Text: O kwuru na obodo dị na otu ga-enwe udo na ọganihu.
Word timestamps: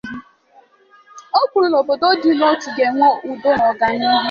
O 1.37 1.39
kwuru 1.49 1.67
na 1.71 1.77
obodo 1.81 2.07
dị 2.21 2.31
na 2.39 2.45
otu 2.53 2.69
ga-enwe 2.75 3.09
udo 3.31 3.49
na 3.57 3.65
ọganihu. 3.71 4.17